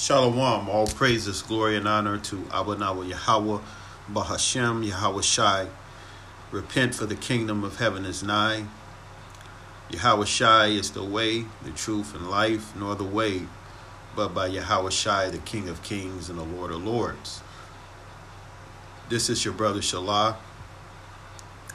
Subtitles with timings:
[0.00, 3.60] Shalom, all praises, glory, and honor to Abba Nawa Yahweh,
[4.10, 5.66] Bahashem, Yahweh Shai.
[6.50, 8.64] Repent for the kingdom of heaven is nigh.
[9.90, 13.42] Yahweh Shai is the way, the truth, and life, nor the way,
[14.16, 17.42] but by Yahweh Shai, the King of kings and the Lord of lords.
[19.10, 20.36] This is your brother Shalah.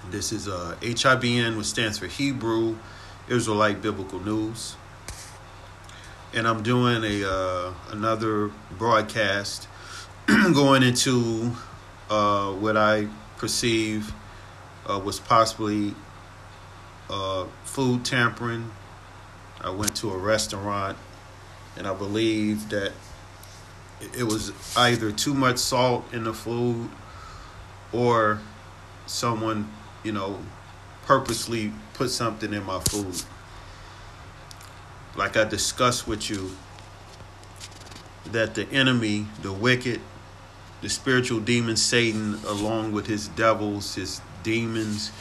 [0.10, 2.78] This is uh, HIBN, which stands for Hebrew
[3.30, 4.78] Israelite Biblical News
[6.34, 9.68] and I'm doing a uh, another broadcast
[10.28, 11.52] going into
[12.10, 13.08] uh, what I
[13.38, 14.14] perceive
[14.90, 15.94] uh, was possibly
[17.10, 18.72] uh, food tampering.
[19.62, 20.98] I went to a restaurant,
[21.78, 22.92] and I believe that
[24.18, 26.90] it was either too much salt in the food,
[27.94, 28.40] or
[29.06, 29.72] someone,
[30.04, 30.40] you know,
[31.06, 33.24] purposely put something in my food
[35.16, 36.52] like I discussed with you,
[38.32, 40.02] that the enemy, the wicked,
[40.82, 45.12] the spiritual demon Satan, along with his devils, his demons,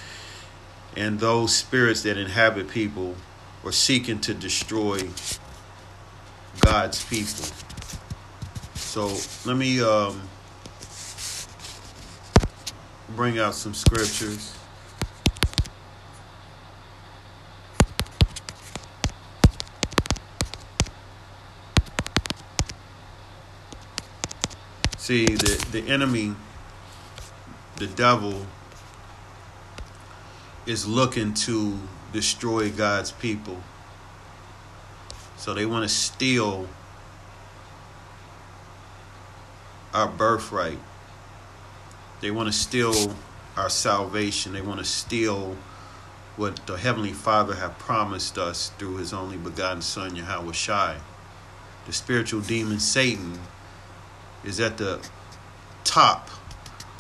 [0.97, 3.15] and those spirits that inhabit people,
[3.65, 4.99] are seeking to destroy
[6.61, 7.47] God's people.
[8.75, 10.21] So let me um,
[13.17, 14.55] bring out some scriptures.
[25.05, 26.35] See, the, the enemy,
[27.77, 28.47] the devil,
[30.65, 31.79] is looking to
[32.15, 33.59] destroy God's people.
[35.37, 36.71] So they want to steal
[39.93, 40.79] our birthright.
[42.23, 43.15] They want to steal
[43.59, 44.55] our salvation.
[44.55, 45.59] They want to steal
[46.37, 50.97] what the Heavenly Father have promised us through His only begotten Son, Yahweh Shai.
[51.85, 53.39] The spiritual demon Satan
[54.45, 55.01] is at the
[55.85, 56.29] top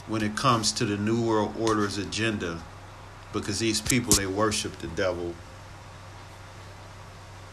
[0.07, 2.63] when it comes to the New World Order's agenda
[3.35, 5.35] because these people, they worship the devil.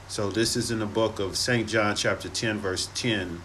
[0.08, 1.68] So this is in the book of St.
[1.68, 3.42] John, chapter 10, verse 10,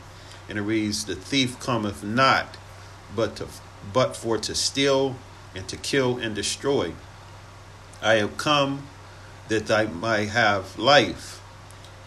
[0.49, 2.57] and it reads, The thief cometh not,
[3.15, 3.47] but, to,
[3.93, 5.17] but for to steal
[5.55, 6.93] and to kill and destroy.
[8.03, 8.87] I have come
[9.49, 11.41] that I might have life,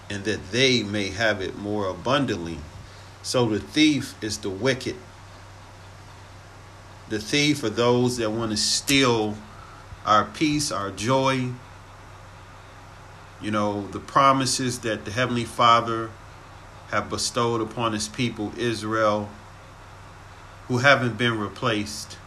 [0.10, 2.60] and that they may have it more abundantly.
[3.22, 4.96] So the thief is the wicked.
[7.10, 9.36] The thief are those that want to steal
[10.06, 11.50] our peace, our joy,
[13.42, 16.10] you know, the promises that the Heavenly Father
[16.92, 19.30] have bestowed upon his people, Israel,
[20.68, 22.18] who haven't been replaced.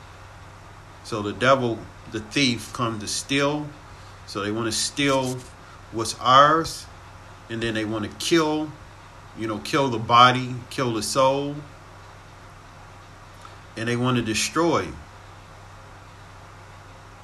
[1.05, 1.79] So the devil,
[2.13, 3.69] the thief, come to steal.
[4.27, 5.39] So they want to steal
[5.91, 6.87] what's ours,
[7.51, 8.73] and then they want to kill
[9.39, 11.55] you know, kill the body, kill the soul,
[13.77, 14.87] and they want to destroy.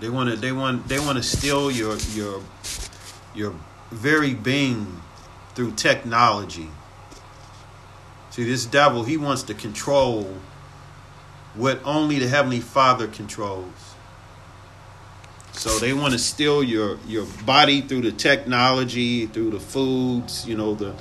[0.01, 2.43] They want to they want they want to steal your your
[3.35, 3.55] your
[3.91, 5.03] very being
[5.55, 6.69] through technology.
[8.31, 10.35] See, this devil, he wants to control
[11.55, 13.95] what only the heavenly Father controls.
[15.53, 20.57] So they want to steal your your body through the technology, through the foods, you
[20.57, 20.95] know, the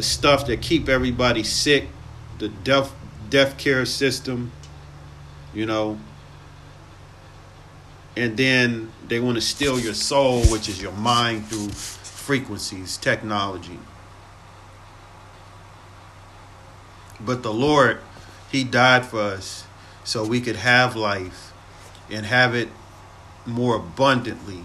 [0.00, 1.86] the stuff that keep everybody sick,
[2.38, 2.90] the death
[3.28, 4.50] death care system,
[5.52, 6.00] you know.
[8.16, 13.78] And then they want to steal your soul, which is your mind through frequencies, technology.
[17.20, 18.00] But the Lord,
[18.50, 19.66] He died for us
[20.02, 21.52] so we could have life
[22.08, 22.70] and have it
[23.44, 24.64] more abundantly.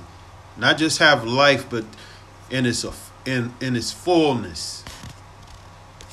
[0.56, 1.84] Not just have life, but
[2.50, 2.86] in its
[3.26, 4.86] in in its fullness.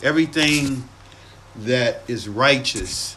[0.02, 0.88] Everything
[1.54, 3.16] that is righteous,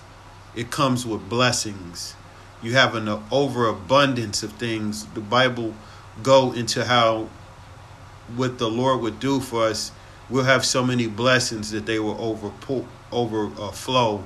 [0.55, 2.15] it comes with blessings.
[2.61, 5.05] You have an overabundance of things.
[5.07, 5.73] The Bible
[6.21, 7.29] go into how
[8.35, 9.91] what the Lord would do for us.
[10.29, 12.51] We'll have so many blessings that they will over
[13.11, 14.23] overflow.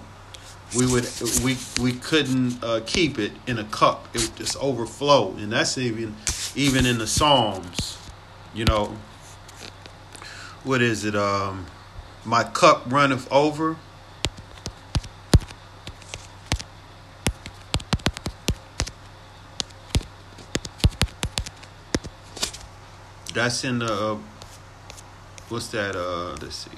[0.77, 1.09] We would
[1.43, 4.07] we we couldn't uh, keep it in a cup.
[4.13, 6.15] It would just overflow, and that's even
[6.55, 7.97] even in the Psalms.
[8.53, 8.97] You know,
[10.63, 11.15] what is it?
[11.15, 11.65] Um,
[12.25, 13.77] my cup runneth over.
[23.33, 24.17] That's in the uh,
[25.49, 25.95] what's that?
[25.95, 26.71] Uh, let's see.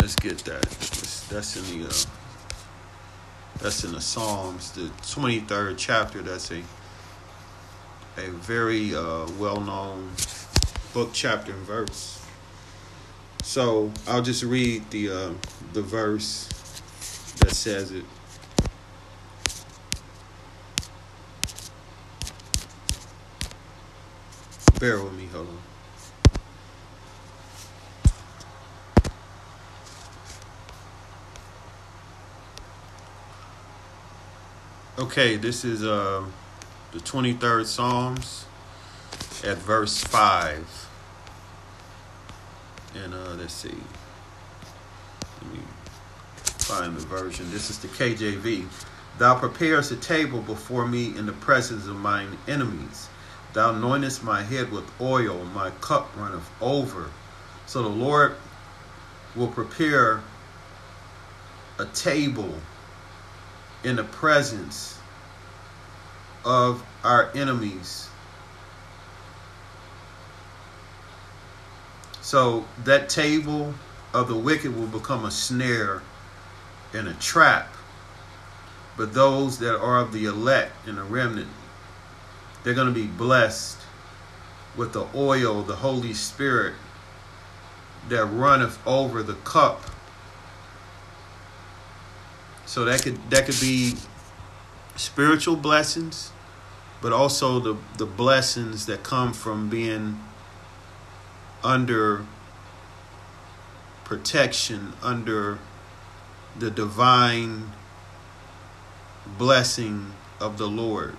[0.00, 0.62] Let's get that.
[1.30, 1.92] That's in the uh,
[3.58, 6.22] that's in the Psalms, the twenty third chapter.
[6.22, 6.62] That's a
[8.18, 10.10] a very uh, well known
[10.92, 12.24] book, chapter, and verse.
[13.42, 15.30] So I'll just read the uh,
[15.72, 16.48] the verse
[17.40, 18.04] that says it.
[24.80, 25.58] Bear with me, hold on.
[34.98, 36.24] Okay, this is uh,
[36.92, 38.46] the 23rd Psalms
[39.44, 40.88] at verse 5.
[42.94, 43.68] And uh, let's see.
[43.68, 45.60] Let me
[46.40, 47.50] find the version.
[47.50, 48.64] This is the KJV.
[49.18, 53.08] Thou preparest a table before me in the presence of mine enemies.
[53.52, 57.10] Thou anointest my head with oil, my cup runneth over.
[57.66, 58.34] So the Lord
[59.36, 60.22] will prepare
[61.78, 62.54] a table
[63.84, 64.97] in the presence
[66.48, 68.08] of our enemies.
[72.22, 73.74] So that table
[74.12, 76.02] of the wicked will become a snare
[76.92, 77.72] and a trap.
[78.96, 81.50] But those that are of the elect and the remnant,
[82.64, 83.78] they're going to be blessed
[84.76, 86.74] with the oil, the Holy Spirit
[88.08, 89.82] that runneth over the cup
[92.68, 93.94] so that could that could be
[94.96, 96.32] spiritual blessings,
[97.00, 100.20] but also the the blessings that come from being
[101.62, 102.24] under
[104.04, 105.58] protection, under
[106.58, 107.72] the divine
[109.36, 111.16] blessing of the Lord.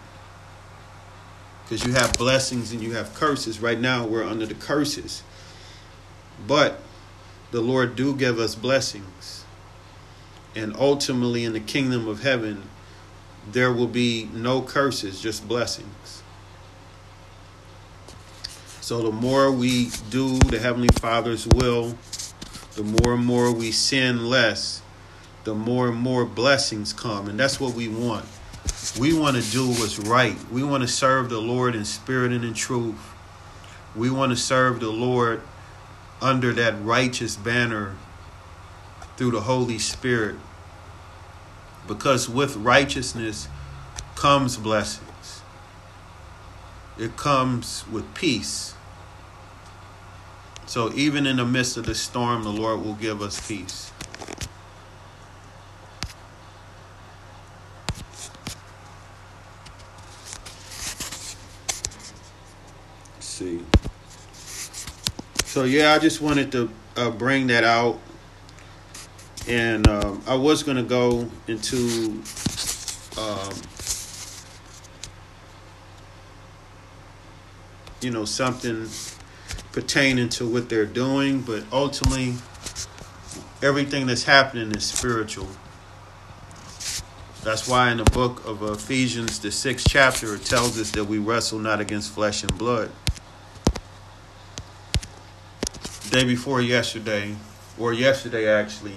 [1.64, 3.60] Because you have blessings and you have curses.
[3.60, 5.22] Right now we're under the curses.
[6.48, 6.81] But
[7.52, 9.46] the Lord do give us blessings
[10.56, 12.64] and ultimately in the kingdom of heaven,
[13.51, 16.24] there will be no curses, just blessings.
[18.81, 21.95] So the more we do the Heavenly Father's will,
[22.75, 24.81] the more and more we sin less,
[25.44, 27.27] the more and more blessings come.
[27.27, 28.25] And that's what we want.
[29.00, 30.38] We want to do what's right.
[30.51, 33.13] We want to serve the Lord in spirit and in truth.
[33.95, 35.42] We want to serve the Lord
[36.21, 37.95] under that righteous banner
[39.18, 40.35] through the Holy Spirit.
[41.89, 43.47] Because with righteousness
[44.15, 45.41] comes blessings,
[47.00, 48.75] it comes with peace.
[50.68, 53.91] So even in the midst of the storm, the Lord will give us peace.
[63.19, 63.65] See.
[65.45, 68.00] So yeah, I just wanted to uh, bring that out
[69.50, 72.22] and um, I was gonna go into
[73.18, 73.54] um,
[78.00, 78.88] you know something
[79.72, 82.36] pertaining to what they're doing, but ultimately
[83.63, 85.48] everything that's happening is spiritual.
[87.44, 91.18] That's why in the book of Ephesians, the sixth chapter, it tells us that we
[91.18, 92.92] wrestle not against flesh and blood.
[96.12, 97.36] Day before yesterday,
[97.78, 98.95] or yesterday actually,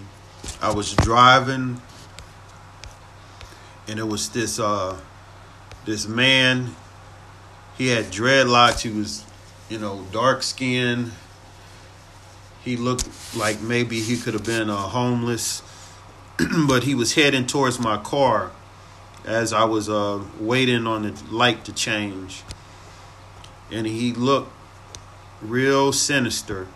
[0.63, 1.83] I was driving,
[3.89, 4.97] and it was this uh
[5.85, 6.77] this man.
[7.77, 8.83] He had dreadlocks.
[8.83, 9.25] He was,
[9.69, 11.11] you know, dark skinned.
[12.63, 15.63] He looked like maybe he could have been a uh, homeless,
[16.69, 18.53] but he was heading towards my car
[19.25, 22.45] as I was uh, waiting on the light to change,
[23.69, 24.53] and he looked
[25.41, 26.69] real sinister.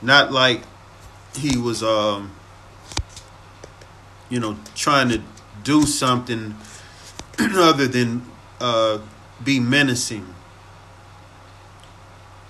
[0.00, 0.62] Not like
[1.34, 2.30] he was um
[4.32, 5.20] you know trying to
[5.62, 6.54] do something
[7.38, 8.24] other than
[8.60, 8.98] uh
[9.44, 10.26] be menacing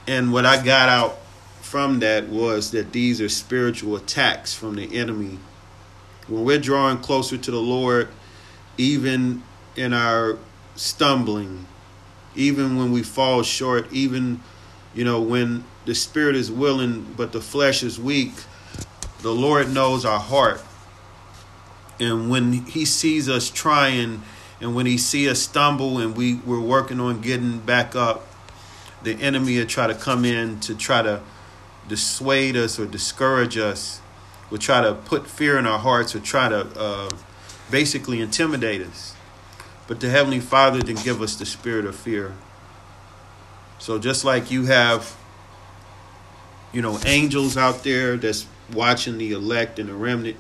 [0.07, 1.19] and what i got out
[1.61, 5.39] from that was that these are spiritual attacks from the enemy
[6.29, 8.09] when we're drawing closer to the lord
[8.79, 9.43] even
[9.75, 10.39] in our
[10.77, 11.67] stumbling
[12.37, 14.41] even when we fall short even
[14.95, 18.33] you know when the spirit is willing but the flesh is weak
[19.23, 20.61] the Lord knows our heart.
[22.01, 24.23] And when he sees us trying
[24.61, 28.27] and when he see us stumble and we, we're working on getting back up,
[29.03, 31.21] the enemy will try to come in to try to
[31.89, 34.01] dissuade us or discourage us,
[34.51, 37.11] will try to put fear in our hearts or try to uh,
[37.71, 39.15] basically intimidate us.
[39.89, 42.33] But the Heavenly Father didn't give us the spirit of fear.
[43.79, 45.17] So just like you have,
[46.73, 50.37] you know, angels out there that's watching the elect and the remnant.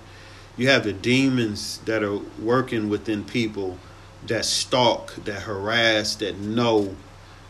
[0.57, 3.79] You have the demons that are working within people
[4.27, 6.95] that stalk, that harass, that know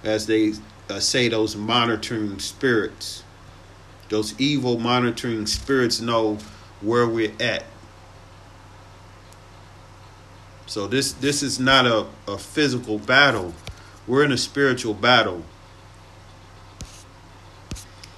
[0.04, 0.54] as they
[0.88, 3.24] uh, say those monitoring spirits.
[4.08, 6.38] Those evil monitoring spirits know
[6.80, 7.64] where we're at.
[10.66, 13.54] So this this is not a, a physical battle.
[14.06, 15.44] We're in a spiritual battle.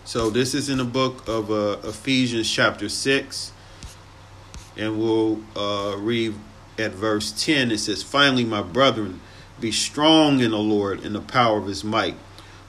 [0.05, 3.53] So this is in the book of uh, Ephesians chapter 6.
[4.77, 6.35] And we'll uh, read
[6.79, 7.71] at verse 10.
[7.71, 9.21] It says, Finally, my brethren,
[9.61, 12.17] be strong in the Lord in the power of his might.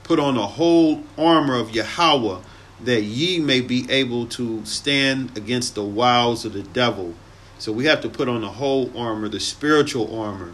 [0.03, 2.41] Put on the whole armor of Yahweh,
[2.83, 7.15] that ye may be able to stand against the wiles of the devil.
[7.57, 10.53] So we have to put on the whole armor, the spiritual armor.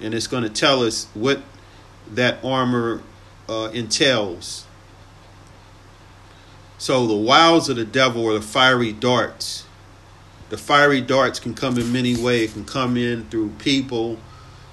[0.00, 1.40] And it's going to tell us what
[2.12, 3.02] that armor
[3.48, 4.64] uh, entails.
[6.78, 9.64] So the wiles of the devil are the fiery darts.
[10.50, 12.50] The fiery darts can come in many ways.
[12.50, 14.18] It can come in through people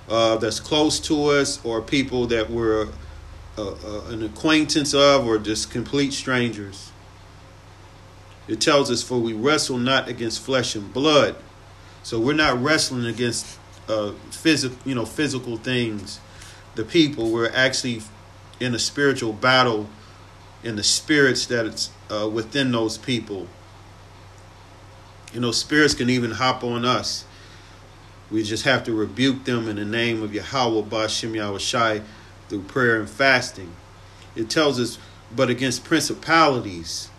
[0.10, 2.90] uh, that's close to us or people that we're
[3.58, 6.92] uh, uh, an acquaintance of or just complete strangers.
[8.48, 11.36] It tells us, for we wrestle not against flesh and blood.
[12.04, 16.20] So we're not wrestling against uh, physical, you know, physical things.
[16.76, 18.02] The people, we're actually
[18.60, 19.88] in a spiritual battle
[20.64, 23.48] in the spirits that's uh, within those people.
[25.34, 27.26] You know, spirits can even hop on us.
[28.32, 32.04] We just have to rebuke them in the name of Yahweh Bashim Yahushai
[32.50, 33.74] through prayer and fasting.
[34.36, 34.98] It tells us,
[35.36, 37.10] but against principalities,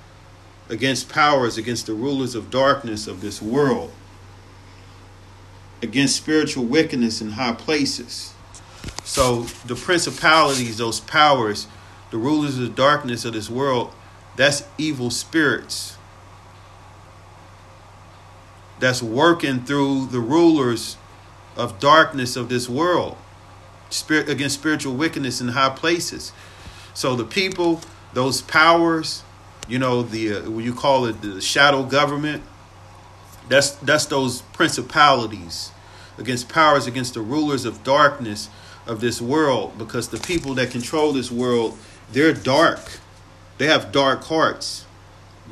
[0.69, 3.93] against powers, against the rulers of darkness of this world,
[5.83, 8.35] against spiritual wickedness in high places.
[9.05, 11.67] So the principalities, those powers,
[12.11, 13.93] the rulers of the darkness of this world,
[14.37, 15.98] that's evil spirits.
[18.81, 20.97] That's working through the rulers
[21.57, 23.17] of darkness of this world,
[23.91, 26.33] spirit against spiritual wickedness in high places.
[26.95, 27.81] So the people,
[28.13, 29.25] those powers,
[29.69, 32.43] you know, the uh, you call it, the shadow government.
[33.49, 35.73] That's that's those principalities
[36.19, 38.49] against powers against the rulers of darkness
[38.87, 41.79] of this world because the people that control this world
[42.13, 42.81] they're dark
[43.59, 44.85] they have dark hearts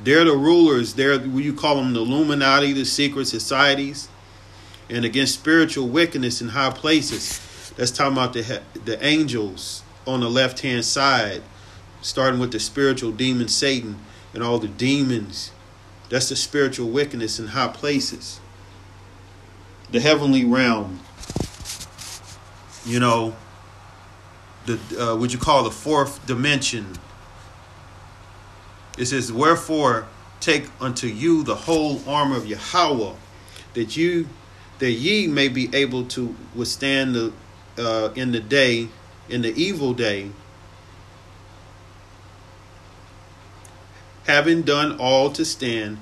[0.05, 0.95] they're the rulers.
[0.95, 4.09] They're you call them the illuminati the secret societies
[4.89, 7.41] and against spiritual wickedness in high places.
[7.77, 11.43] That's talking about the the angels on the left hand side
[12.01, 13.99] starting with the spiritual demon satan
[14.33, 15.51] and all the demons.
[16.09, 18.41] That's the spiritual wickedness in high places.
[19.91, 21.01] The heavenly realm
[22.87, 23.35] you know
[24.65, 26.97] the uh, what you call the fourth dimension
[28.97, 30.07] it says wherefore
[30.41, 33.15] take unto you the whole armor of Yahweh
[33.75, 34.29] that you
[34.79, 37.33] that ye may be able to withstand the
[37.79, 38.89] uh, in the day
[39.29, 40.31] in the evil day
[44.27, 45.99] having done all to stand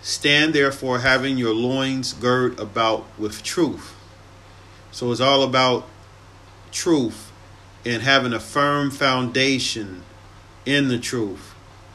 [0.00, 3.94] stand therefore having your loins girt about with truth
[4.90, 5.88] so it's all about
[6.70, 7.32] truth
[7.84, 10.02] and having a firm foundation
[10.64, 11.51] in the truth.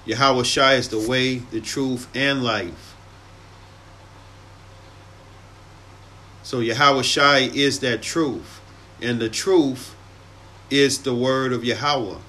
[0.08, 2.96] Yahweh Shai is the way, the truth, and life.
[6.44, 8.62] So Yahweh Shai is that truth.
[9.02, 9.96] And the truth
[10.70, 12.20] is the word of Yahweh.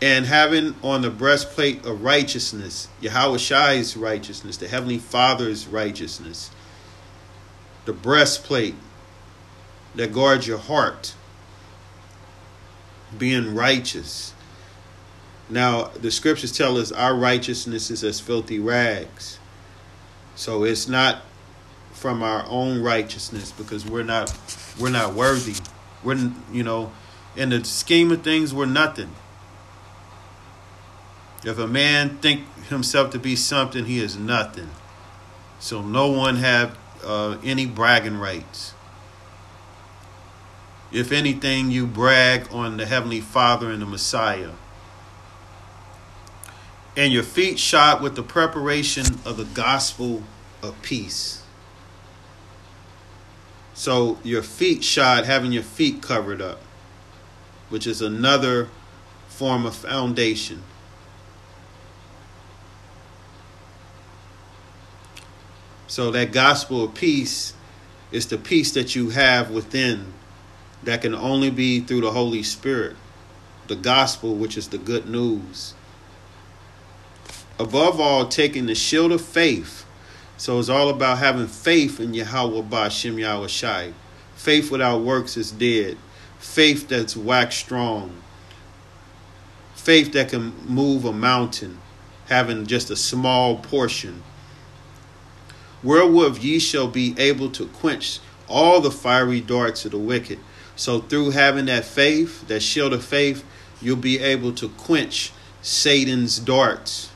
[0.00, 6.52] And having on the breastplate of righteousness, Yahweh Shai's righteousness, the Heavenly Father's righteousness,
[7.84, 8.76] the breastplate
[9.96, 11.14] that guards your heart,
[13.18, 14.34] being righteous.
[15.48, 19.38] Now, the scriptures tell us our righteousness is as filthy rags.
[20.36, 21.22] So it's not
[21.92, 24.36] from our own righteousness because we're not
[24.78, 25.54] we're not worthy.
[26.02, 26.92] We're you know,
[27.36, 29.10] in the scheme of things we're nothing.
[31.44, 34.70] If a man think himself to be something, he is nothing.
[35.60, 38.73] So no one have uh, any bragging rights.
[40.94, 44.52] If anything, you brag on the Heavenly Father and the Messiah.
[46.96, 50.22] And your feet shod with the preparation of the gospel
[50.62, 51.42] of peace.
[53.74, 56.60] So your feet shod, having your feet covered up,
[57.70, 58.68] which is another
[59.26, 60.62] form of foundation.
[65.88, 67.52] So that gospel of peace
[68.12, 70.12] is the peace that you have within
[70.84, 72.96] that can only be through the Holy Spirit,
[73.68, 75.74] the gospel, which is the good news.
[77.58, 79.86] Above all, taking the shield of faith.
[80.36, 83.92] So it's all about having faith in Yahweh Bashim Yahweh Shai,
[84.34, 85.96] Faith without works is dead.
[86.38, 88.12] Faith that's wax strong.
[89.74, 91.78] Faith that can move a mountain,
[92.26, 94.22] having just a small portion.
[95.82, 100.38] Wherewith ye shall be able to quench all the fiery darts of the wicked.
[100.76, 103.44] So, through having that faith, that shield of faith,
[103.80, 107.10] you'll be able to quench Satan's darts,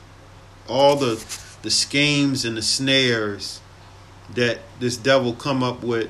[0.67, 1.15] all the
[1.61, 3.59] the schemes and the snares
[4.33, 6.09] that this devil come up with,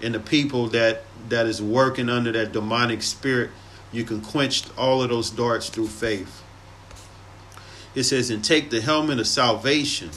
[0.00, 3.50] and the people that that is working under that demonic spirit.
[3.92, 6.42] You can quench all of those darts through faith.
[7.94, 10.10] It says, and take the helmet of salvation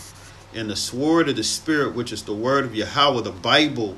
[0.54, 3.22] and the sword of the Spirit, which is the word of Yahweh.
[3.22, 3.96] The Bible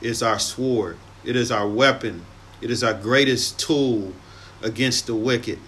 [0.00, 0.96] is our sword,
[1.28, 2.24] it is our weapon,
[2.60, 4.12] it is our greatest tool
[4.62, 5.58] against the wicked.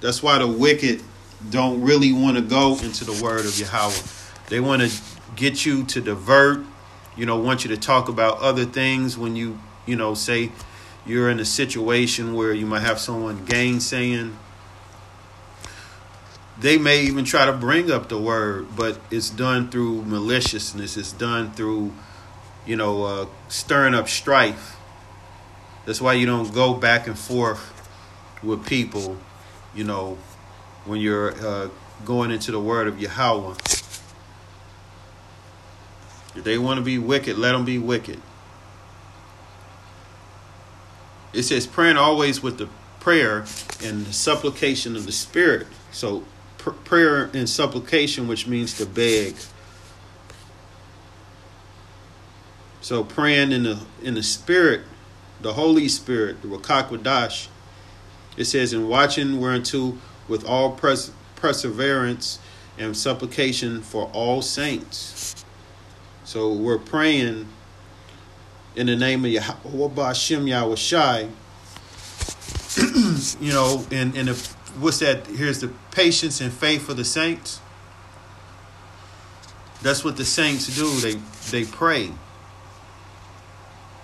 [0.00, 1.02] That's why the wicked
[1.50, 3.94] don't really want to go into the word of Yahweh.
[4.48, 4.90] They want to
[5.36, 6.64] get you to divert,
[7.16, 10.50] you know, want you to talk about other things when you, you know, say
[11.06, 14.34] you're in a situation where you might have someone gainsaying.
[16.58, 20.96] They may even try to bring up the word, but it's done through maliciousness.
[20.96, 21.92] It's done through,
[22.66, 24.76] you know, uh, stirring up strife.
[25.86, 27.72] That's why you don't go back and forth
[28.42, 29.18] with people,
[29.74, 30.18] you know,
[30.84, 31.68] when you're uh,
[32.04, 33.54] going into the word of Yahweh.
[36.36, 38.20] If they want to be wicked, let them be wicked.
[41.32, 42.68] It says praying always with the
[43.00, 43.44] prayer
[43.82, 45.66] and the supplication of the Spirit.
[45.92, 46.24] So
[46.58, 49.34] pr- prayer and supplication, which means to beg.
[52.84, 54.82] So praying in the in the Spirit,
[55.40, 57.48] the Holy Spirit, the Rakakwadash,
[58.36, 59.96] it says, in watching whereunto
[60.28, 62.38] with all pers- perseverance
[62.76, 65.46] and supplication for all saints.
[66.24, 67.48] So we're praying
[68.76, 71.28] in the name of Yahweh Hashem Yahweh Shai.
[73.40, 74.28] you know, and, and
[74.78, 75.26] what's that?
[75.28, 77.62] Here's the patience and faith of the saints.
[79.80, 80.90] That's what the saints do.
[81.00, 81.14] They
[81.50, 82.12] they pray.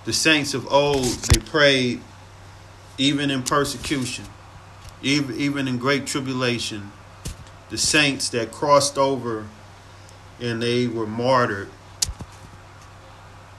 [0.04, 2.00] The saints of old, they prayed
[2.96, 4.24] even in persecution,
[5.02, 6.92] even, even in great tribulation.
[7.68, 9.46] The saints that crossed over
[10.40, 11.68] and they were martyred,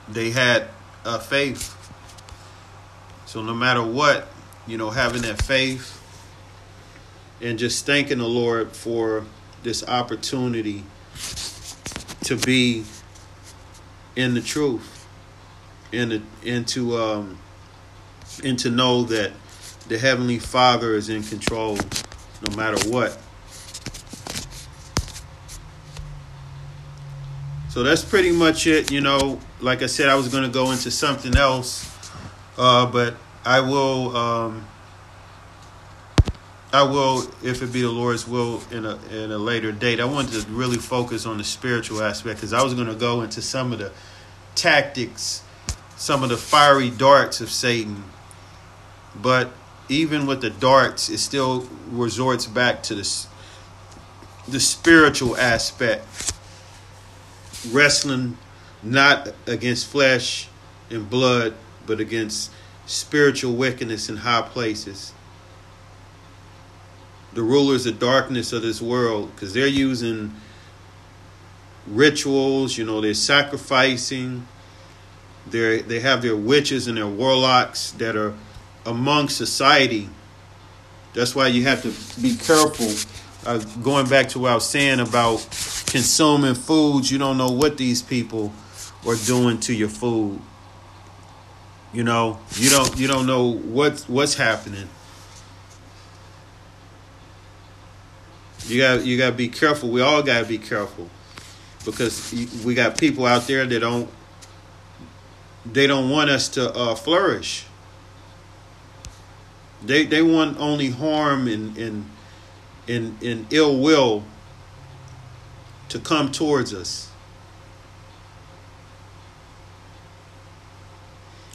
[0.08, 0.68] they had
[1.04, 1.76] a faith.
[3.26, 4.28] So no matter what,
[4.66, 6.00] you know, having that faith
[7.40, 9.24] and just thanking the Lord for
[9.62, 10.84] this opportunity
[12.24, 12.84] to be
[14.16, 15.01] in the truth
[15.92, 17.38] and, and to um,
[18.42, 19.32] and to know that
[19.88, 21.76] the Heavenly Father is in control
[22.48, 23.18] no matter what.
[27.68, 28.90] So that's pretty much it.
[28.90, 31.90] You know, like I said, I was going to go into something else,
[32.58, 34.16] uh, but I will.
[34.16, 34.66] Um,
[36.74, 40.00] I will, if it be the Lord's will, in a in a later date.
[40.00, 43.22] I wanted to really focus on the spiritual aspect because I was going to go
[43.22, 43.92] into some of the
[44.54, 45.42] tactics,
[46.02, 48.02] some of the fiery darts of Satan
[49.20, 49.52] but
[49.88, 53.26] even with the darts, it still resorts back to the,
[54.48, 56.32] the spiritual aspect.
[57.70, 58.38] Wrestling
[58.82, 60.48] not against flesh
[60.90, 61.54] and blood,
[61.86, 62.50] but against
[62.86, 65.12] spiritual wickedness in high places.
[67.34, 70.34] The rulers of darkness of this world, because they're using
[71.86, 74.46] rituals, you know, they're sacrificing.
[75.48, 78.34] They they have their witches and their warlocks that are
[78.86, 80.08] among society.
[81.14, 82.88] That's why you have to be careful.
[83.44, 85.40] Uh, going back to what I was saying about
[85.86, 88.52] consuming foods, you don't know what these people
[89.06, 90.40] are doing to your food.
[91.92, 94.88] You know, you don't you don't know what's what's happening.
[98.66, 99.90] You got you got to be careful.
[99.90, 101.10] We all got to be careful
[101.84, 102.32] because
[102.64, 104.08] we got people out there that don't
[105.64, 107.66] they don't want us to uh, flourish.
[109.84, 112.10] They they want only harm and and
[112.88, 114.24] and, and ill will
[115.88, 117.10] to come towards us.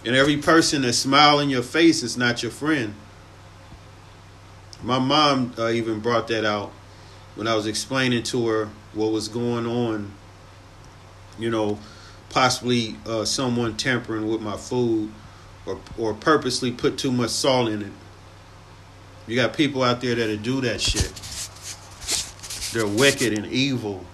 [0.06, 2.94] And every person that smile in your face is not your friend.
[4.82, 6.72] My mom uh, even brought that out
[7.36, 10.12] when I was explaining to her what was going on.
[11.38, 11.80] You know,
[12.30, 15.12] possibly uh, someone tampering with my food
[15.66, 17.92] or or purposely put too much salt in it.
[19.28, 21.12] You got people out there that do that shit.
[22.74, 24.06] They're wicked and evil.